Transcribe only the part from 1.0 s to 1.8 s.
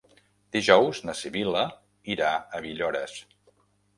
na Sibil·la